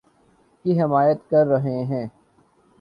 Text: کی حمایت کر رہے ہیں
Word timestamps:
کی 0.65 0.81
حمایت 0.81 1.29
کر 1.29 1.45
رہے 1.47 1.83
ہیں 1.85 2.05